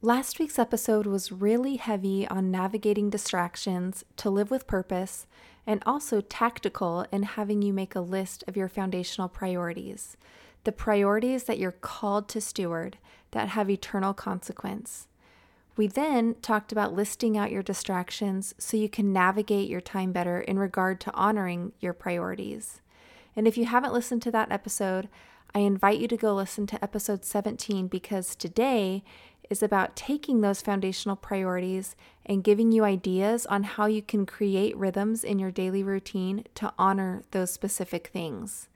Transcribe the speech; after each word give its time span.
Last 0.00 0.38
week's 0.38 0.60
episode 0.60 1.06
was 1.06 1.32
really 1.32 1.74
heavy 1.74 2.24
on 2.28 2.52
navigating 2.52 3.10
distractions 3.10 4.04
to 4.18 4.30
live 4.30 4.48
with 4.48 4.68
purpose 4.68 5.26
and 5.66 5.82
also 5.84 6.20
tactical 6.20 7.04
in 7.10 7.24
having 7.24 7.62
you 7.62 7.72
make 7.72 7.96
a 7.96 8.00
list 8.00 8.44
of 8.46 8.56
your 8.56 8.68
foundational 8.68 9.28
priorities, 9.28 10.16
the 10.62 10.70
priorities 10.70 11.44
that 11.44 11.58
you're 11.58 11.72
called 11.72 12.28
to 12.28 12.40
steward 12.40 12.96
that 13.32 13.48
have 13.48 13.68
eternal 13.68 14.14
consequence. 14.14 15.08
We 15.76 15.88
then 15.88 16.36
talked 16.42 16.70
about 16.70 16.94
listing 16.94 17.36
out 17.36 17.50
your 17.50 17.64
distractions 17.64 18.54
so 18.56 18.76
you 18.76 18.88
can 18.88 19.12
navigate 19.12 19.68
your 19.68 19.80
time 19.80 20.12
better 20.12 20.40
in 20.40 20.60
regard 20.60 21.00
to 21.00 21.14
honoring 21.14 21.72
your 21.80 21.92
priorities. 21.92 22.82
And 23.34 23.48
if 23.48 23.58
you 23.58 23.64
haven't 23.64 23.92
listened 23.92 24.22
to 24.22 24.30
that 24.30 24.52
episode, 24.52 25.08
I 25.54 25.60
invite 25.60 25.98
you 25.98 26.08
to 26.08 26.16
go 26.16 26.34
listen 26.34 26.66
to 26.68 26.84
episode 26.84 27.24
17 27.24 27.88
because 27.88 28.36
today 28.36 29.02
is 29.50 29.62
about 29.62 29.96
taking 29.96 30.40
those 30.40 30.62
foundational 30.62 31.16
priorities 31.16 31.96
and 32.26 32.44
giving 32.44 32.72
you 32.72 32.84
ideas 32.84 33.46
on 33.46 33.62
how 33.62 33.86
you 33.86 34.02
can 34.02 34.26
create 34.26 34.76
rhythms 34.76 35.24
in 35.24 35.38
your 35.38 35.50
daily 35.50 35.82
routine 35.82 36.44
to 36.54 36.72
honor 36.78 37.22
those 37.30 37.50
specific 37.50 38.08
things. 38.08 38.68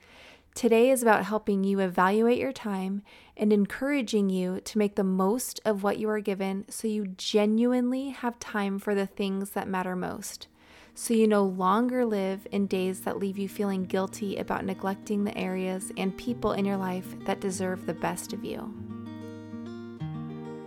Today 0.54 0.90
is 0.90 1.02
about 1.02 1.24
helping 1.24 1.64
you 1.64 1.80
evaluate 1.80 2.38
your 2.38 2.52
time 2.52 3.02
and 3.36 3.52
encouraging 3.52 4.28
you 4.28 4.60
to 4.60 4.78
make 4.78 4.96
the 4.96 5.04
most 5.04 5.60
of 5.64 5.82
what 5.82 5.98
you 5.98 6.10
are 6.10 6.20
given 6.20 6.66
so 6.68 6.86
you 6.86 7.06
genuinely 7.06 8.10
have 8.10 8.38
time 8.38 8.78
for 8.78 8.94
the 8.94 9.06
things 9.06 9.50
that 9.50 9.66
matter 9.66 9.96
most. 9.96 10.48
So 10.94 11.14
you 11.14 11.26
no 11.26 11.42
longer 11.42 12.04
live 12.04 12.46
in 12.52 12.66
days 12.66 13.00
that 13.00 13.18
leave 13.18 13.38
you 13.38 13.48
feeling 13.48 13.84
guilty 13.84 14.36
about 14.36 14.66
neglecting 14.66 15.24
the 15.24 15.36
areas 15.38 15.90
and 15.96 16.16
people 16.18 16.52
in 16.52 16.66
your 16.66 16.76
life 16.76 17.14
that 17.24 17.40
deserve 17.40 17.86
the 17.86 17.94
best 17.94 18.34
of 18.34 18.44
you. 18.44 18.74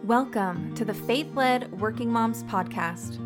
Welcome 0.06 0.76
to 0.76 0.86
the 0.86 0.94
Faith 0.94 1.34
Led 1.34 1.82
Working 1.82 2.12
Moms 2.12 2.44
Podcast. 2.44 3.18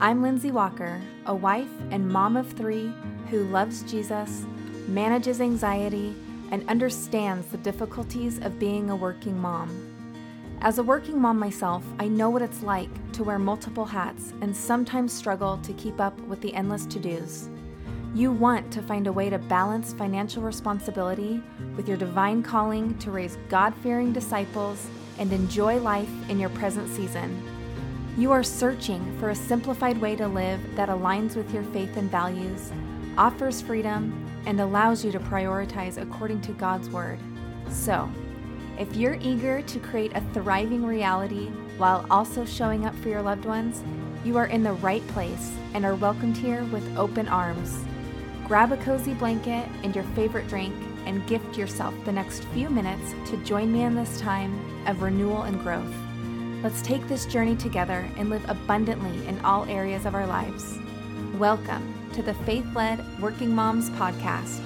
I'm 0.00 0.20
Lindsay 0.20 0.50
Walker, 0.50 1.00
a 1.26 1.34
wife 1.34 1.70
and 1.92 2.08
mom 2.08 2.36
of 2.36 2.52
three 2.54 2.92
who 3.30 3.44
loves 3.44 3.84
Jesus, 3.84 4.44
manages 4.88 5.40
anxiety, 5.40 6.12
and 6.50 6.68
understands 6.68 7.46
the 7.46 7.58
difficulties 7.58 8.40
of 8.40 8.58
being 8.58 8.90
a 8.90 8.96
working 8.96 9.38
mom. 9.38 9.70
As 10.60 10.78
a 10.78 10.82
working 10.82 11.20
mom 11.20 11.38
myself, 11.38 11.84
I 12.00 12.08
know 12.08 12.30
what 12.30 12.42
it's 12.42 12.64
like 12.64 13.12
to 13.12 13.22
wear 13.22 13.38
multiple 13.38 13.84
hats 13.84 14.32
and 14.40 14.56
sometimes 14.56 15.12
struggle 15.12 15.58
to 15.58 15.72
keep 15.74 16.00
up 16.00 16.18
with 16.22 16.40
the 16.40 16.52
endless 16.54 16.84
to 16.86 16.98
dos. 16.98 17.48
You 18.14 18.30
want 18.30 18.72
to 18.74 18.80
find 18.80 19.08
a 19.08 19.12
way 19.12 19.28
to 19.28 19.38
balance 19.38 19.92
financial 19.92 20.40
responsibility 20.40 21.42
with 21.74 21.88
your 21.88 21.96
divine 21.96 22.44
calling 22.44 22.96
to 22.98 23.10
raise 23.10 23.36
God 23.48 23.74
fearing 23.82 24.12
disciples 24.12 24.86
and 25.18 25.32
enjoy 25.32 25.80
life 25.80 26.08
in 26.28 26.38
your 26.38 26.50
present 26.50 26.88
season. 26.88 27.42
You 28.16 28.30
are 28.30 28.44
searching 28.44 29.18
for 29.18 29.30
a 29.30 29.34
simplified 29.34 29.98
way 29.98 30.14
to 30.14 30.28
live 30.28 30.60
that 30.76 30.90
aligns 30.90 31.34
with 31.34 31.52
your 31.52 31.64
faith 31.64 31.96
and 31.96 32.08
values, 32.08 32.70
offers 33.18 33.60
freedom, 33.60 34.24
and 34.46 34.60
allows 34.60 35.04
you 35.04 35.10
to 35.10 35.18
prioritize 35.18 36.00
according 36.00 36.40
to 36.42 36.52
God's 36.52 36.88
Word. 36.90 37.18
So, 37.68 38.08
if 38.78 38.94
you're 38.94 39.18
eager 39.20 39.60
to 39.62 39.80
create 39.80 40.12
a 40.14 40.20
thriving 40.32 40.86
reality 40.86 41.48
while 41.78 42.06
also 42.12 42.44
showing 42.44 42.86
up 42.86 42.94
for 42.94 43.08
your 43.08 43.22
loved 43.22 43.44
ones, 43.44 43.82
you 44.24 44.36
are 44.36 44.46
in 44.46 44.62
the 44.62 44.74
right 44.74 45.04
place 45.08 45.50
and 45.74 45.84
are 45.84 45.96
welcomed 45.96 46.36
here 46.36 46.62
with 46.66 46.96
open 46.96 47.26
arms. 47.26 47.84
Grab 48.46 48.72
a 48.72 48.76
cozy 48.76 49.14
blanket 49.14 49.66
and 49.84 49.94
your 49.94 50.04
favorite 50.14 50.46
drink 50.48 50.74
and 51.06 51.26
gift 51.26 51.56
yourself 51.56 51.94
the 52.04 52.12
next 52.12 52.44
few 52.52 52.68
minutes 52.68 53.14
to 53.30 53.38
join 53.38 53.72
me 53.72 53.84
in 53.84 53.94
this 53.94 54.20
time 54.20 54.54
of 54.86 55.00
renewal 55.00 55.44
and 55.44 55.58
growth. 55.62 55.94
Let's 56.62 56.82
take 56.82 57.08
this 57.08 57.24
journey 57.24 57.56
together 57.56 58.06
and 58.18 58.28
live 58.28 58.46
abundantly 58.50 59.26
in 59.26 59.42
all 59.46 59.64
areas 59.64 60.04
of 60.04 60.14
our 60.14 60.26
lives. 60.26 60.78
Welcome 61.38 61.94
to 62.12 62.20
the 62.20 62.34
Faith 62.34 62.66
Led 62.74 63.02
Working 63.18 63.54
Moms 63.54 63.88
Podcast. 63.90 64.60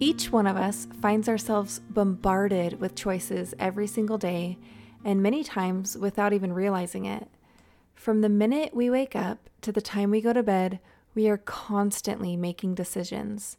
Each 0.00 0.32
one 0.32 0.48
of 0.48 0.56
us 0.56 0.88
finds 1.00 1.28
ourselves 1.28 1.78
bombarded 1.90 2.80
with 2.80 2.96
choices 2.96 3.54
every 3.56 3.86
single 3.86 4.18
day, 4.18 4.58
and 5.04 5.22
many 5.22 5.44
times 5.44 5.96
without 5.96 6.32
even 6.32 6.52
realizing 6.52 7.04
it. 7.04 7.28
From 7.94 8.20
the 8.20 8.28
minute 8.28 8.74
we 8.74 8.90
wake 8.90 9.14
up 9.14 9.48
to 9.62 9.72
the 9.72 9.80
time 9.80 10.10
we 10.10 10.20
go 10.20 10.32
to 10.32 10.42
bed, 10.42 10.80
we 11.14 11.28
are 11.28 11.38
constantly 11.38 12.36
making 12.36 12.74
decisions 12.74 13.56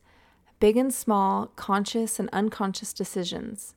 big 0.59 0.77
and 0.77 0.93
small, 0.93 1.47
conscious 1.57 2.19
and 2.19 2.29
unconscious 2.31 2.93
decisions. 2.93 3.75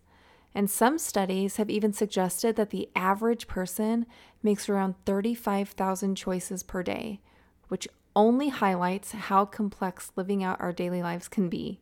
And 0.54 0.70
some 0.70 0.98
studies 0.98 1.56
have 1.56 1.68
even 1.68 1.92
suggested 1.92 2.54
that 2.54 2.70
the 2.70 2.88
average 2.94 3.48
person 3.48 4.06
makes 4.40 4.68
around 4.68 4.94
35,000 5.04 6.14
choices 6.14 6.62
per 6.62 6.84
day, 6.84 7.18
which 7.66 7.88
only 8.14 8.50
highlights 8.50 9.10
how 9.10 9.44
complex 9.46 10.12
living 10.14 10.44
out 10.44 10.60
our 10.60 10.72
daily 10.72 11.02
lives 11.02 11.26
can 11.26 11.48
be. 11.48 11.80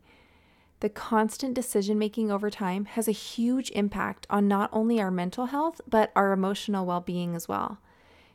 The 0.81 0.89
constant 0.89 1.53
decision 1.53 1.99
making 1.99 2.33
over 2.33 2.49
time 2.49 2.87
has 2.87 3.07
a 3.07 3.13
huge 3.13 3.71
impact 3.73 4.27
on 4.31 4.49
not 4.49 4.71
only 4.73 5.03
our 5.03 5.11
mental 5.11 5.47
health, 5.47 5.83
but 5.87 6.11
our 6.17 6.33
emotional 6.33 6.87
well 6.87 7.01
being 7.01 7.37
as 7.37 7.47
well. 7.47 7.79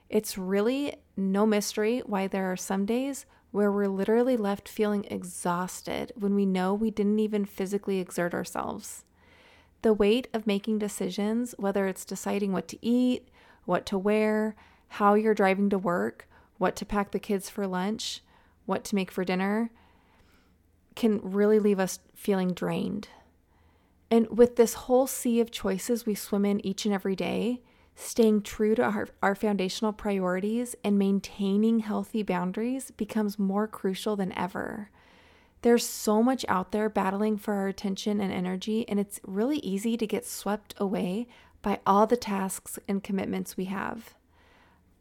It's 0.10 0.38
really 0.38 0.96
no 1.16 1.46
mystery 1.46 2.02
why 2.06 2.28
there 2.28 2.52
are 2.52 2.58
some 2.58 2.86
days 2.86 3.26
where 3.52 3.72
we're 3.72 3.88
literally 3.88 4.38
left 4.38 4.68
feeling 4.68 5.06
exhausted 5.06 6.12
when 6.16 6.36
we 6.36 6.46
know 6.46 6.74
we 6.74 6.92
didn't 6.92 7.20
even 7.20 7.46
physically 7.46 8.00
exert 8.00 8.34
ourselves. 8.34 9.04
The 9.82 9.94
weight 9.94 10.28
of 10.34 10.48
making 10.48 10.80
decisions, 10.80 11.56
whether 11.58 11.88
it's 11.88 12.06
deciding 12.06 12.52
what 12.52 12.68
to 12.70 12.86
eat, 12.86 13.30
what 13.66 13.86
to 13.88 13.98
wear, 13.98 14.56
how 14.90 15.14
you're 15.14 15.34
driving 15.34 15.70
to 15.70 15.78
work, 15.78 16.28
what 16.58 16.76
to 16.76 16.86
pack 16.86 17.12
the 17.12 17.20
kids 17.20 17.50
for 17.50 17.66
lunch, 17.66 18.22
what 18.66 18.84
to 18.86 18.96
make 18.96 19.12
for 19.12 19.24
dinner, 19.24 19.72
can 20.96 21.20
really 21.24 21.60
leave 21.60 21.80
us 21.80 22.00
feeling 22.14 22.54
drained. 22.54 23.08
And 24.12 24.38
with 24.38 24.56
this 24.56 24.74
whole 24.74 25.08
sea 25.08 25.40
of 25.40 25.52
choices 25.52 26.06
we 26.06 26.16
swim 26.16 26.46
in 26.46 26.66
each 26.66 26.86
and 26.86 26.94
every 26.94 27.16
day, 27.16 27.62
staying 28.00 28.42
true 28.42 28.76
to 28.76 28.84
our, 28.84 29.10
our 29.22 29.36
foundational 29.36 29.92
priorities 29.92 30.74
and 30.84 30.98
maintaining 30.98 31.80
healthy 31.80 32.24
boundaries 32.24 32.92
becomes 32.92 33.38
more 33.38 33.68
crucial 33.68 34.16
than 34.16 34.32
ever. 34.38 34.90
There's 35.62 35.86
so 35.86 36.24
much 36.24 36.46
out 36.48 36.72
there 36.72 36.88
battling 36.88 37.38
for 37.38 37.56
our 37.56 37.68
attention 37.68 38.22
and 38.22 38.32
energy, 38.32 38.88
and 38.88 39.00
it's 39.00 39.20
really 39.26 39.58
easy 39.58 39.98
to 39.98 40.08
get 40.08 40.26
swept 40.26 40.74
away 40.78 41.28
by 41.62 41.82
all 41.86 42.08
the 42.08 42.16
tasks 42.16 42.80
and 42.88 43.04
commitments 43.04 43.58
we 43.58 43.66
have. 43.66 44.16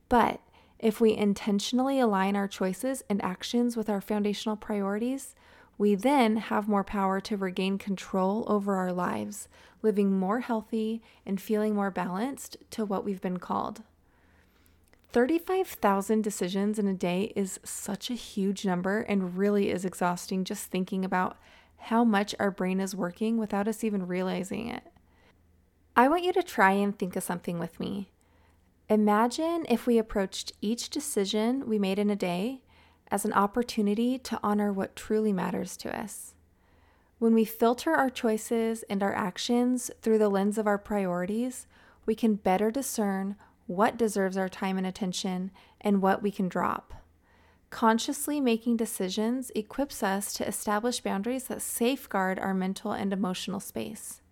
But 0.09 0.41
if 0.80 1.00
we 1.00 1.15
intentionally 1.15 2.00
align 2.00 2.34
our 2.34 2.48
choices 2.48 3.04
and 3.09 3.22
actions 3.25 3.76
with 3.76 3.88
our 3.88 4.00
foundational 4.00 4.56
priorities, 4.56 5.36
we 5.78 5.94
then 5.94 6.37
have 6.37 6.69
more 6.69 6.84
power 6.84 7.21
to 7.21 7.37
regain 7.37 7.78
control 7.78 8.44
over 8.49 8.75
our 8.75 8.93
lives, 8.93 9.49
living 9.81 10.19
more 10.19 10.41
healthy 10.41 11.00
and 11.25 11.41
feeling 11.41 11.75
more 11.75 11.91
balanced 11.91 12.56
to 12.72 12.84
what 12.84 13.05
we've 13.05 13.21
been 13.21 13.39
called. 13.39 13.83
35,000 15.12 16.22
decisions 16.22 16.78
in 16.78 16.87
a 16.87 16.94
day 16.94 17.33
is 17.34 17.61
such 17.65 18.11
a 18.11 18.15
huge 18.15 18.66
number 18.66 19.00
and 19.00 19.39
really 19.39 19.71
is 19.71 19.84
exhausting 19.84 20.44
just 20.44 20.71
thinking 20.71 21.05
about 21.05 21.39
how 21.78 22.05
much 22.05 22.34
our 22.39 22.50
brain 22.50 22.81
is 22.81 22.95
working 22.95 23.39
without 23.39 23.69
us 23.69 23.83
even 23.84 24.06
realizing 24.06 24.69
it. 24.69 24.83
I 25.97 26.09
want 26.09 26.25
you 26.25 26.33
to 26.34 26.43
try 26.43 26.72
and 26.72 26.97
think 26.97 27.16
of 27.16 27.22
something 27.22 27.59
with 27.59 27.81
me. 27.81 28.10
Imagine 28.89 29.65
if 29.69 29.87
we 29.87 29.99
approached 29.99 30.53
each 30.60 30.91
decision 30.91 31.69
we 31.69 31.78
made 31.78 31.99
in 31.99 32.10
a 32.10 32.16
day 32.16 32.62
as 33.11 33.25
an 33.25 33.33
opportunity 33.33 34.19
to 34.19 34.39
honor 34.43 34.73
what 34.73 34.97
truly 34.97 35.33
matters 35.33 35.77
to 35.79 35.99
us. 35.99 36.35
When 37.19 37.35
we 37.35 37.45
filter 37.45 37.95
our 37.95 38.11
choices 38.11 38.85
and 38.85 39.03
our 39.03 39.15
actions 39.15 39.91
through 40.03 40.19
the 40.19 40.29
lens 40.29 40.59
of 40.59 40.67
our 40.67 40.79
priorities, 40.79 41.67
we 42.07 42.15
can 42.15 42.37
better 42.37 42.71
discern 42.71 43.37
what 43.66 43.97
deserves 43.97 44.37
our 44.37 44.49
time 44.49 44.78
and 44.78 44.87
attention 44.87 45.51
and 45.81 46.01
what 46.01 46.22
we 46.22 46.31
can 46.31 46.49
drop. 46.49 46.95
Consciously 47.71 48.41
making 48.41 48.77
decisions 48.77 49.51
equips 49.54 50.03
us 50.03 50.33
to 50.33 50.47
establish 50.47 51.01
boundaries 51.01 51.45
that 51.45 51.61
safeguard 51.61 52.39
our 52.39 52.54
mental 52.54 52.93
and 52.93 53.13
emotional 53.13 53.61
space. 53.61 54.22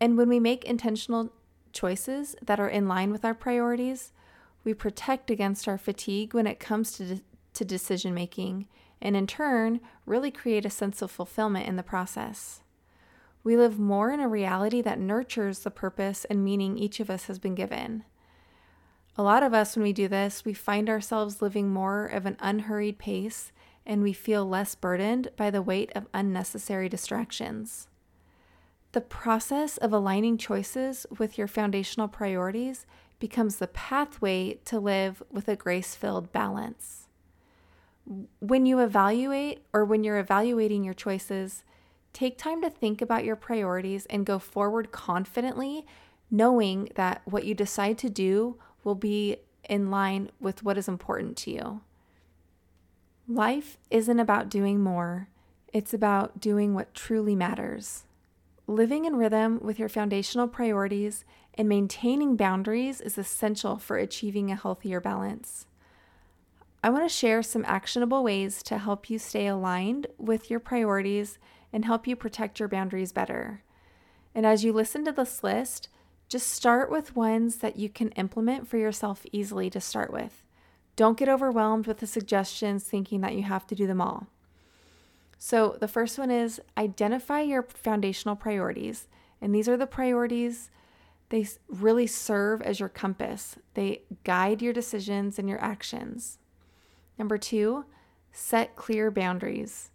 And 0.00 0.16
when 0.16 0.28
we 0.28 0.38
make 0.38 0.64
intentional 0.64 1.32
choices 1.72 2.36
that 2.40 2.60
are 2.60 2.68
in 2.68 2.86
line 2.86 3.10
with 3.10 3.24
our 3.24 3.34
priorities, 3.34 4.12
we 4.62 4.74
protect 4.74 5.30
against 5.30 5.66
our 5.66 5.78
fatigue 5.78 6.34
when 6.34 6.46
it 6.46 6.60
comes 6.60 6.92
to 6.92 7.04
de- 7.04 7.22
to 7.54 7.64
decision 7.64 8.14
making, 8.14 8.66
and 9.00 9.16
in 9.16 9.26
turn, 9.26 9.80
really 10.06 10.30
create 10.30 10.64
a 10.64 10.70
sense 10.70 11.02
of 11.02 11.10
fulfillment 11.10 11.66
in 11.66 11.76
the 11.76 11.82
process. 11.82 12.62
We 13.42 13.56
live 13.56 13.78
more 13.78 14.10
in 14.10 14.20
a 14.20 14.28
reality 14.28 14.82
that 14.82 15.00
nurtures 15.00 15.60
the 15.60 15.70
purpose 15.70 16.26
and 16.26 16.44
meaning 16.44 16.76
each 16.76 17.00
of 17.00 17.08
us 17.08 17.24
has 17.24 17.38
been 17.38 17.54
given. 17.54 18.04
A 19.16 19.22
lot 19.22 19.42
of 19.42 19.54
us, 19.54 19.76
when 19.76 19.82
we 19.82 19.92
do 19.92 20.08
this, 20.08 20.44
we 20.44 20.54
find 20.54 20.88
ourselves 20.88 21.42
living 21.42 21.70
more 21.70 22.06
of 22.06 22.26
an 22.26 22.36
unhurried 22.40 22.98
pace 22.98 23.52
and 23.86 24.02
we 24.02 24.12
feel 24.12 24.46
less 24.46 24.74
burdened 24.74 25.28
by 25.36 25.50
the 25.50 25.62
weight 25.62 25.90
of 25.94 26.06
unnecessary 26.12 26.88
distractions. 26.88 27.88
The 28.92 29.00
process 29.00 29.76
of 29.78 29.92
aligning 29.92 30.36
choices 30.36 31.06
with 31.18 31.38
your 31.38 31.46
foundational 31.46 32.08
priorities 32.08 32.86
becomes 33.18 33.56
the 33.56 33.68
pathway 33.68 34.54
to 34.64 34.78
live 34.80 35.22
with 35.30 35.48
a 35.48 35.56
grace 35.56 35.94
filled 35.94 36.32
balance. 36.32 36.99
When 38.40 38.66
you 38.66 38.80
evaluate 38.80 39.62
or 39.72 39.84
when 39.84 40.04
you're 40.04 40.18
evaluating 40.18 40.84
your 40.84 40.94
choices, 40.94 41.62
take 42.12 42.38
time 42.38 42.60
to 42.62 42.70
think 42.70 43.00
about 43.00 43.24
your 43.24 43.36
priorities 43.36 44.06
and 44.06 44.26
go 44.26 44.38
forward 44.38 44.90
confidently, 44.90 45.86
knowing 46.30 46.90
that 46.96 47.22
what 47.24 47.44
you 47.44 47.54
decide 47.54 47.98
to 47.98 48.10
do 48.10 48.56
will 48.82 48.94
be 48.94 49.36
in 49.68 49.90
line 49.90 50.30
with 50.40 50.62
what 50.62 50.78
is 50.78 50.88
important 50.88 51.36
to 51.36 51.50
you. 51.52 51.80
Life 53.28 53.78
isn't 53.90 54.18
about 54.18 54.48
doing 54.48 54.80
more, 54.80 55.28
it's 55.72 55.94
about 55.94 56.40
doing 56.40 56.74
what 56.74 56.94
truly 56.94 57.36
matters. 57.36 58.04
Living 58.66 59.04
in 59.04 59.16
rhythm 59.16 59.60
with 59.62 59.78
your 59.78 59.88
foundational 59.88 60.48
priorities 60.48 61.24
and 61.54 61.68
maintaining 61.68 62.36
boundaries 62.36 63.00
is 63.00 63.18
essential 63.18 63.76
for 63.78 63.96
achieving 63.96 64.50
a 64.50 64.56
healthier 64.56 65.00
balance. 65.00 65.66
I 66.82 66.88
want 66.88 67.04
to 67.04 67.14
share 67.14 67.42
some 67.42 67.64
actionable 67.66 68.24
ways 68.24 68.62
to 68.64 68.78
help 68.78 69.10
you 69.10 69.18
stay 69.18 69.46
aligned 69.46 70.06
with 70.16 70.50
your 70.50 70.60
priorities 70.60 71.38
and 71.72 71.84
help 71.84 72.06
you 72.06 72.16
protect 72.16 72.58
your 72.58 72.68
boundaries 72.68 73.12
better. 73.12 73.62
And 74.34 74.46
as 74.46 74.64
you 74.64 74.72
listen 74.72 75.04
to 75.04 75.12
this 75.12 75.44
list, 75.44 75.88
just 76.28 76.48
start 76.48 76.90
with 76.90 77.16
ones 77.16 77.56
that 77.56 77.76
you 77.76 77.88
can 77.88 78.10
implement 78.10 78.66
for 78.66 78.78
yourself 78.78 79.26
easily 79.30 79.68
to 79.70 79.80
start 79.80 80.12
with. 80.12 80.42
Don't 80.96 81.18
get 81.18 81.28
overwhelmed 81.28 81.86
with 81.86 81.98
the 81.98 82.06
suggestions 82.06 82.84
thinking 82.84 83.20
that 83.20 83.34
you 83.34 83.42
have 83.42 83.66
to 83.66 83.74
do 83.74 83.86
them 83.86 84.00
all. 84.00 84.28
So, 85.38 85.76
the 85.80 85.88
first 85.88 86.18
one 86.18 86.30
is 86.30 86.60
identify 86.76 87.40
your 87.40 87.62
foundational 87.62 88.36
priorities. 88.36 89.08
And 89.40 89.54
these 89.54 89.68
are 89.68 89.76
the 89.76 89.86
priorities, 89.86 90.70
they 91.30 91.46
really 91.68 92.06
serve 92.06 92.60
as 92.60 92.78
your 92.78 92.90
compass, 92.90 93.56
they 93.74 94.02
guide 94.24 94.60
your 94.60 94.74
decisions 94.74 95.38
and 95.38 95.48
your 95.48 95.60
actions. 95.62 96.38
Number 97.20 97.38
two, 97.38 97.84
set 98.32 98.74
clear 98.74 99.10
boundaries. 99.12 99.92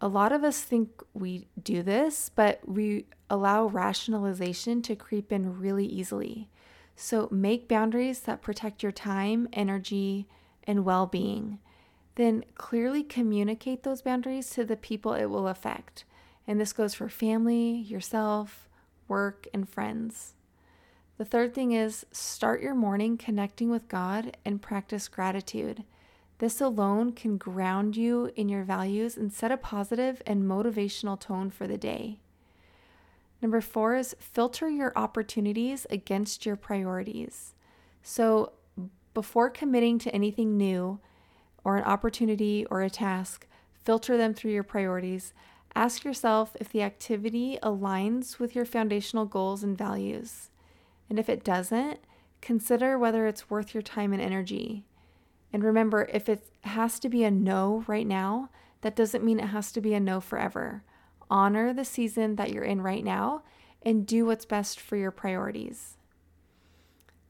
A 0.00 0.08
lot 0.08 0.32
of 0.32 0.42
us 0.42 0.62
think 0.62 1.02
we 1.14 1.46
do 1.62 1.84
this, 1.84 2.30
but 2.34 2.66
we 2.66 3.06
allow 3.30 3.66
rationalization 3.66 4.82
to 4.82 4.96
creep 4.96 5.30
in 5.30 5.60
really 5.60 5.86
easily. 5.86 6.48
So, 6.96 7.28
make 7.30 7.68
boundaries 7.68 8.20
that 8.20 8.42
protect 8.42 8.82
your 8.82 8.90
time, 8.90 9.48
energy, 9.52 10.26
and 10.64 10.84
well 10.84 11.06
being 11.06 11.60
then 12.14 12.44
clearly 12.54 13.02
communicate 13.02 13.82
those 13.82 14.02
boundaries 14.02 14.50
to 14.50 14.64
the 14.64 14.76
people 14.76 15.14
it 15.14 15.26
will 15.26 15.48
affect. 15.48 16.04
And 16.46 16.60
this 16.60 16.72
goes 16.72 16.94
for 16.94 17.08
family, 17.08 17.72
yourself, 17.72 18.68
work, 19.08 19.46
and 19.54 19.68
friends. 19.68 20.34
The 21.18 21.24
third 21.24 21.54
thing 21.54 21.72
is 21.72 22.04
start 22.12 22.62
your 22.62 22.74
morning 22.74 23.16
connecting 23.16 23.70
with 23.70 23.88
God 23.88 24.36
and 24.44 24.60
practice 24.60 25.08
gratitude. 25.08 25.84
This 26.42 26.60
alone 26.60 27.12
can 27.12 27.36
ground 27.36 27.96
you 27.96 28.32
in 28.34 28.48
your 28.48 28.64
values 28.64 29.16
and 29.16 29.32
set 29.32 29.52
a 29.52 29.56
positive 29.56 30.20
and 30.26 30.42
motivational 30.42 31.16
tone 31.16 31.50
for 31.50 31.68
the 31.68 31.78
day. 31.78 32.18
Number 33.40 33.60
four 33.60 33.94
is 33.94 34.16
filter 34.18 34.68
your 34.68 34.92
opportunities 34.96 35.86
against 35.88 36.44
your 36.44 36.56
priorities. 36.56 37.54
So, 38.02 38.54
before 39.14 39.50
committing 39.50 40.00
to 40.00 40.12
anything 40.12 40.56
new, 40.56 40.98
or 41.62 41.76
an 41.76 41.84
opportunity 41.84 42.66
or 42.68 42.82
a 42.82 42.90
task, 42.90 43.46
filter 43.84 44.16
them 44.16 44.34
through 44.34 44.50
your 44.50 44.64
priorities. 44.64 45.32
Ask 45.76 46.02
yourself 46.02 46.56
if 46.58 46.70
the 46.70 46.82
activity 46.82 47.56
aligns 47.62 48.40
with 48.40 48.56
your 48.56 48.64
foundational 48.64 49.26
goals 49.26 49.62
and 49.62 49.78
values. 49.78 50.50
And 51.08 51.20
if 51.20 51.28
it 51.28 51.44
doesn't, 51.44 52.00
consider 52.40 52.98
whether 52.98 53.28
it's 53.28 53.48
worth 53.48 53.74
your 53.74 53.82
time 53.84 54.12
and 54.12 54.20
energy. 54.20 54.86
And 55.52 55.62
remember, 55.62 56.08
if 56.12 56.28
it 56.28 56.46
has 56.62 56.98
to 57.00 57.08
be 57.08 57.24
a 57.24 57.30
no 57.30 57.84
right 57.86 58.06
now, 58.06 58.48
that 58.80 58.96
doesn't 58.96 59.24
mean 59.24 59.38
it 59.38 59.46
has 59.46 59.72
to 59.72 59.80
be 59.80 59.94
a 59.94 60.00
no 60.00 60.20
forever. 60.20 60.82
Honor 61.30 61.72
the 61.72 61.84
season 61.84 62.36
that 62.36 62.52
you're 62.52 62.64
in 62.64 62.82
right 62.82 63.04
now 63.04 63.42
and 63.82 64.06
do 64.06 64.26
what's 64.26 64.44
best 64.44 64.80
for 64.80 64.96
your 64.96 65.10
priorities. 65.10 65.96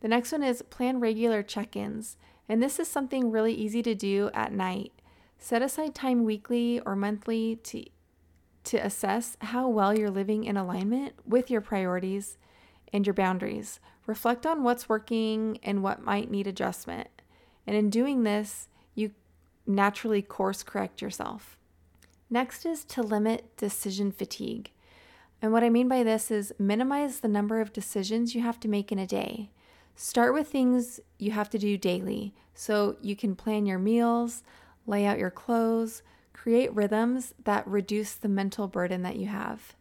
The 0.00 0.08
next 0.08 0.32
one 0.32 0.42
is 0.42 0.62
plan 0.62 1.00
regular 1.00 1.42
check 1.42 1.76
ins. 1.76 2.16
And 2.48 2.62
this 2.62 2.78
is 2.78 2.88
something 2.88 3.30
really 3.30 3.54
easy 3.54 3.82
to 3.82 3.94
do 3.94 4.30
at 4.34 4.52
night. 4.52 4.92
Set 5.38 5.62
aside 5.62 5.94
time 5.94 6.24
weekly 6.24 6.80
or 6.80 6.96
monthly 6.96 7.56
to, 7.56 7.84
to 8.64 8.76
assess 8.78 9.36
how 9.40 9.68
well 9.68 9.96
you're 9.96 10.10
living 10.10 10.44
in 10.44 10.56
alignment 10.56 11.14
with 11.26 11.50
your 11.50 11.60
priorities 11.60 12.36
and 12.92 13.06
your 13.06 13.14
boundaries. 13.14 13.80
Reflect 14.06 14.44
on 14.44 14.64
what's 14.64 14.88
working 14.88 15.58
and 15.62 15.82
what 15.82 16.02
might 16.02 16.30
need 16.30 16.46
adjustment. 16.46 17.08
And 17.66 17.76
in 17.76 17.90
doing 17.90 18.22
this, 18.22 18.68
you 18.94 19.12
naturally 19.66 20.22
course 20.22 20.62
correct 20.62 21.00
yourself. 21.00 21.56
Next 22.30 22.64
is 22.64 22.84
to 22.84 23.02
limit 23.02 23.56
decision 23.56 24.10
fatigue. 24.10 24.70
And 25.40 25.52
what 25.52 25.64
I 25.64 25.70
mean 25.70 25.88
by 25.88 26.02
this 26.02 26.30
is 26.30 26.54
minimize 26.58 27.20
the 27.20 27.28
number 27.28 27.60
of 27.60 27.72
decisions 27.72 28.34
you 28.34 28.42
have 28.42 28.60
to 28.60 28.68
make 28.68 28.92
in 28.92 28.98
a 28.98 29.06
day. 29.06 29.50
Start 29.96 30.32
with 30.32 30.48
things 30.48 31.00
you 31.18 31.32
have 31.32 31.50
to 31.50 31.58
do 31.58 31.76
daily 31.76 32.32
so 32.54 32.96
you 33.02 33.14
can 33.16 33.36
plan 33.36 33.66
your 33.66 33.78
meals, 33.78 34.42
lay 34.86 35.04
out 35.04 35.18
your 35.18 35.30
clothes, 35.30 36.02
create 36.32 36.74
rhythms 36.74 37.34
that 37.44 37.66
reduce 37.66 38.14
the 38.14 38.28
mental 38.28 38.66
burden 38.66 39.02
that 39.02 39.16
you 39.16 39.26
have. 39.26 39.74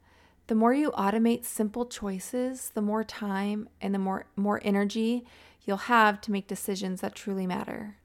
The 0.47 0.55
more 0.55 0.73
you 0.73 0.91
automate 0.91 1.45
simple 1.45 1.85
choices, 1.85 2.71
the 2.73 2.81
more 2.81 3.03
time 3.03 3.69
and 3.79 3.93
the 3.93 3.99
more, 3.99 4.25
more 4.35 4.59
energy 4.63 5.23
you'll 5.65 5.77
have 5.77 6.21
to 6.21 6.31
make 6.31 6.47
decisions 6.47 7.01
that 7.01 7.15
truly 7.15 7.47
matter. 7.47 7.97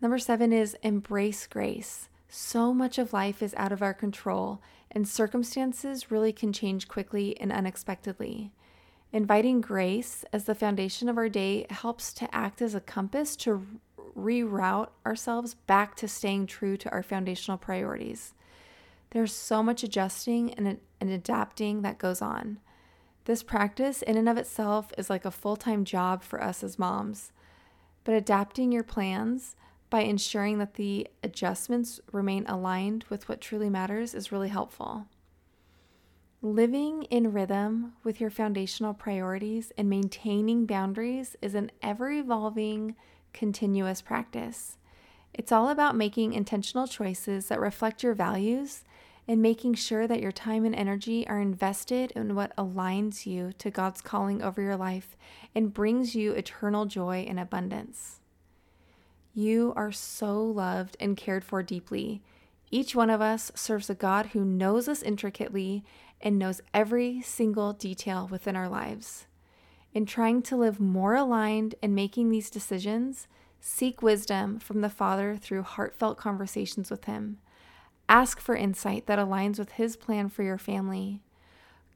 Number 0.00 0.18
seven 0.18 0.52
is 0.52 0.76
embrace 0.82 1.46
grace. 1.46 2.08
So 2.28 2.74
much 2.74 2.98
of 2.98 3.12
life 3.12 3.42
is 3.42 3.54
out 3.56 3.72
of 3.72 3.82
our 3.82 3.94
control, 3.94 4.60
and 4.90 5.08
circumstances 5.08 6.10
really 6.10 6.32
can 6.32 6.52
change 6.52 6.88
quickly 6.88 7.38
and 7.40 7.50
unexpectedly. 7.50 8.52
Inviting 9.12 9.60
grace 9.60 10.24
as 10.32 10.44
the 10.44 10.54
foundation 10.54 11.08
of 11.08 11.16
our 11.16 11.28
day 11.28 11.66
helps 11.70 12.12
to 12.14 12.34
act 12.34 12.60
as 12.60 12.74
a 12.74 12.80
compass 12.80 13.34
to 13.36 13.66
reroute 14.16 14.88
ourselves 15.06 15.54
back 15.54 15.94
to 15.96 16.08
staying 16.08 16.46
true 16.46 16.76
to 16.76 16.90
our 16.90 17.02
foundational 17.02 17.56
priorities. 17.56 18.34
There's 19.10 19.32
so 19.32 19.62
much 19.62 19.82
adjusting 19.82 20.52
and, 20.54 20.78
and 21.00 21.10
adapting 21.10 21.82
that 21.82 21.98
goes 21.98 22.20
on. 22.20 22.58
This 23.28 23.42
practice, 23.42 24.00
in 24.00 24.16
and 24.16 24.26
of 24.26 24.38
itself, 24.38 24.90
is 24.96 25.10
like 25.10 25.26
a 25.26 25.30
full 25.30 25.54
time 25.54 25.84
job 25.84 26.22
for 26.22 26.42
us 26.42 26.64
as 26.64 26.78
moms. 26.78 27.30
But 28.02 28.14
adapting 28.14 28.72
your 28.72 28.82
plans 28.82 29.54
by 29.90 30.00
ensuring 30.00 30.56
that 30.60 30.74
the 30.74 31.06
adjustments 31.22 32.00
remain 32.10 32.46
aligned 32.46 33.04
with 33.10 33.28
what 33.28 33.42
truly 33.42 33.68
matters 33.68 34.14
is 34.14 34.32
really 34.32 34.48
helpful. 34.48 35.08
Living 36.40 37.02
in 37.10 37.34
rhythm 37.34 37.92
with 38.02 38.18
your 38.18 38.30
foundational 38.30 38.94
priorities 38.94 39.74
and 39.76 39.90
maintaining 39.90 40.64
boundaries 40.64 41.36
is 41.42 41.54
an 41.54 41.70
ever 41.82 42.10
evolving, 42.10 42.96
continuous 43.34 44.00
practice. 44.00 44.78
It's 45.34 45.52
all 45.52 45.68
about 45.68 45.94
making 45.94 46.32
intentional 46.32 46.86
choices 46.86 47.48
that 47.48 47.60
reflect 47.60 48.02
your 48.02 48.14
values 48.14 48.84
and 49.28 49.42
making 49.42 49.74
sure 49.74 50.06
that 50.06 50.22
your 50.22 50.32
time 50.32 50.64
and 50.64 50.74
energy 50.74 51.28
are 51.28 51.38
invested 51.38 52.10
in 52.12 52.34
what 52.34 52.56
aligns 52.56 53.26
you 53.26 53.52
to 53.58 53.70
God's 53.70 54.00
calling 54.00 54.42
over 54.42 54.62
your 54.62 54.76
life 54.76 55.18
and 55.54 55.74
brings 55.74 56.14
you 56.14 56.32
eternal 56.32 56.86
joy 56.86 57.26
and 57.28 57.38
abundance. 57.38 58.20
You 59.34 59.74
are 59.76 59.92
so 59.92 60.42
loved 60.42 60.96
and 60.98 61.16
cared 61.16 61.44
for 61.44 61.62
deeply. 61.62 62.22
Each 62.70 62.94
one 62.94 63.10
of 63.10 63.20
us 63.20 63.52
serves 63.54 63.90
a 63.90 63.94
God 63.94 64.26
who 64.26 64.44
knows 64.44 64.88
us 64.88 65.02
intricately 65.02 65.84
and 66.22 66.38
knows 66.38 66.62
every 66.72 67.20
single 67.20 67.74
detail 67.74 68.26
within 68.30 68.56
our 68.56 68.68
lives. 68.68 69.26
In 69.92 70.06
trying 70.06 70.42
to 70.42 70.56
live 70.56 70.80
more 70.80 71.14
aligned 71.14 71.74
and 71.82 71.94
making 71.94 72.30
these 72.30 72.50
decisions, 72.50 73.28
seek 73.60 74.02
wisdom 74.02 74.58
from 74.58 74.80
the 74.80 74.90
Father 74.90 75.36
through 75.36 75.62
heartfelt 75.62 76.16
conversations 76.16 76.90
with 76.90 77.04
Him. 77.04 77.38
Ask 78.08 78.40
for 78.40 78.54
insight 78.54 79.06
that 79.06 79.18
aligns 79.18 79.58
with 79.58 79.72
His 79.72 79.96
plan 79.96 80.28
for 80.28 80.42
your 80.42 80.58
family. 80.58 81.22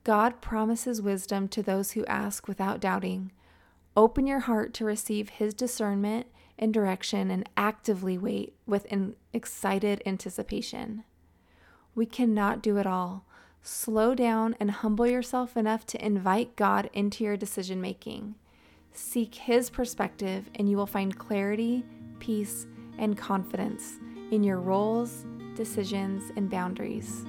God 0.04 0.40
promises 0.40 1.00
wisdom 1.00 1.48
to 1.48 1.62
those 1.62 1.92
who 1.92 2.04
ask 2.06 2.48
without 2.48 2.80
doubting. 2.80 3.32
Open 3.96 4.26
your 4.26 4.40
heart 4.40 4.74
to 4.74 4.84
receive 4.84 5.28
His 5.30 5.54
discernment 5.54 6.26
and 6.58 6.74
direction 6.74 7.30
and 7.30 7.48
actively 7.56 8.18
wait 8.18 8.54
with 8.66 8.86
an 8.90 9.16
excited 9.32 10.02
anticipation. 10.04 11.04
We 11.94 12.06
cannot 12.06 12.62
do 12.62 12.76
it 12.78 12.86
all 12.86 13.24
Slow 13.64 14.16
down 14.16 14.56
and 14.58 14.72
humble 14.72 15.06
yourself 15.06 15.56
enough 15.56 15.86
to 15.86 16.04
invite 16.04 16.56
God 16.56 16.90
into 16.92 17.22
your 17.22 17.36
decision 17.36 17.80
making. 17.80 18.34
Seek 18.92 19.36
His 19.36 19.70
perspective, 19.70 20.50
and 20.56 20.68
you 20.68 20.76
will 20.76 20.86
find 20.86 21.16
clarity, 21.16 21.84
peace, 22.18 22.66
and 22.98 23.16
confidence 23.16 23.98
in 24.32 24.42
your 24.42 24.58
roles, 24.58 25.24
decisions, 25.54 26.32
and 26.36 26.50
boundaries. 26.50 27.24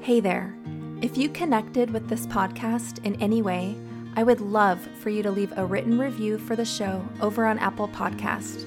Hey 0.00 0.20
there. 0.20 0.56
If 1.02 1.18
you 1.18 1.28
connected 1.28 1.90
with 1.90 2.08
this 2.08 2.26
podcast 2.26 3.04
in 3.04 3.20
any 3.20 3.42
way, 3.42 3.76
I 4.14 4.22
would 4.22 4.40
love 4.40 4.80
for 5.00 5.10
you 5.10 5.22
to 5.22 5.30
leave 5.30 5.52
a 5.56 5.66
written 5.66 5.98
review 5.98 6.38
for 6.38 6.56
the 6.56 6.64
show 6.64 7.06
over 7.20 7.44
on 7.44 7.58
Apple 7.58 7.88
Podcast. 7.88 8.66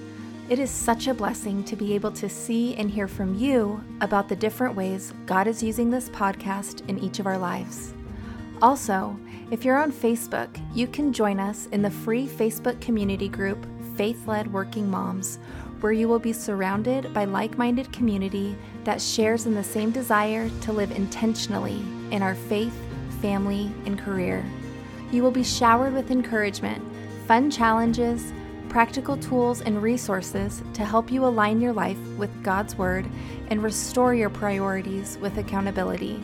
It 0.49 0.59
is 0.59 0.69
such 0.69 1.07
a 1.07 1.13
blessing 1.13 1.63
to 1.63 1.75
be 1.75 1.93
able 1.93 2.11
to 2.13 2.27
see 2.27 2.75
and 2.75 2.89
hear 2.89 3.07
from 3.07 3.35
you 3.35 3.83
about 4.01 4.29
the 4.29 4.35
different 4.35 4.75
ways 4.75 5.13
God 5.25 5.47
is 5.47 5.63
using 5.63 5.89
this 5.89 6.09
podcast 6.09 6.87
in 6.87 6.99
each 6.99 7.19
of 7.19 7.27
our 7.27 7.37
lives. 7.37 7.93
Also, 8.61 9.17
if 9.51 9.63
you're 9.63 9.77
on 9.77 9.91
Facebook, 9.91 10.49
you 10.75 10.85
can 10.87 11.13
join 11.13 11.39
us 11.39 11.67
in 11.71 11.81
the 11.81 11.89
free 11.89 12.27
Facebook 12.27 12.79
community 12.81 13.27
group 13.27 13.65
Faith 13.95 14.27
Led 14.27 14.51
Working 14.53 14.89
Moms, 14.89 15.39
where 15.81 15.91
you 15.91 16.07
will 16.07 16.19
be 16.19 16.33
surrounded 16.33 17.13
by 17.13 17.25
like 17.25 17.57
minded 17.57 17.91
community 17.91 18.57
that 18.83 19.01
shares 19.01 19.45
in 19.45 19.53
the 19.53 19.63
same 19.63 19.91
desire 19.91 20.49
to 20.61 20.73
live 20.73 20.91
intentionally 20.91 21.81
in 22.11 22.21
our 22.21 22.35
faith, 22.35 22.75
family, 23.21 23.71
and 23.85 23.99
career. 23.99 24.45
You 25.11 25.23
will 25.23 25.31
be 25.31 25.43
showered 25.43 25.93
with 25.93 26.11
encouragement, 26.11 26.83
fun 27.27 27.49
challenges, 27.49 28.31
practical 28.69 29.17
tools, 29.17 29.61
and 29.61 29.81
resources 29.81 30.63
to 30.73 30.85
help 30.85 31.11
you 31.11 31.25
align 31.25 31.59
your 31.59 31.73
life 31.73 31.97
with 32.17 32.43
God's 32.43 32.75
Word 32.75 33.07
and 33.47 33.63
restore 33.63 34.13
your 34.13 34.29
priorities 34.29 35.17
with 35.19 35.37
accountability. 35.37 36.21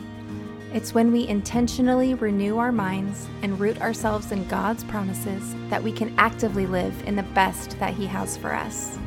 It's 0.72 0.94
when 0.94 1.10
we 1.10 1.26
intentionally 1.26 2.14
renew 2.14 2.58
our 2.58 2.72
minds 2.72 3.28
and 3.42 3.58
root 3.58 3.80
ourselves 3.80 4.30
in 4.30 4.46
God's 4.46 4.84
promises 4.84 5.54
that 5.70 5.82
we 5.82 5.90
can 5.90 6.14
actively 6.18 6.66
live 6.66 6.94
in 7.06 7.16
the 7.16 7.22
best 7.22 7.78
that 7.78 7.94
He 7.94 8.06
has 8.06 8.36
for 8.36 8.52
us. 8.52 8.98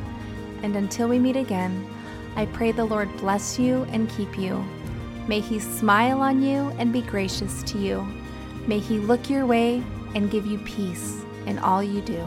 And 0.62 0.76
until 0.76 1.08
we 1.08 1.18
meet 1.18 1.36
again, 1.36 1.88
I 2.36 2.46
pray 2.46 2.72
the 2.72 2.84
Lord 2.84 3.14
bless 3.16 3.58
you 3.58 3.84
and 3.92 4.08
keep 4.10 4.38
you. 4.38 4.64
May 5.26 5.40
He 5.40 5.58
smile 5.58 6.20
on 6.20 6.42
you 6.42 6.72
and 6.78 6.92
be 6.92 7.02
gracious 7.02 7.62
to 7.64 7.78
you. 7.78 8.06
May 8.66 8.78
He 8.78 8.98
look 8.98 9.30
your 9.30 9.46
way 9.46 9.82
and 10.14 10.30
give 10.30 10.46
you 10.46 10.58
peace 10.58 11.22
in 11.46 11.58
all 11.58 11.82
you 11.82 12.00
do. 12.02 12.24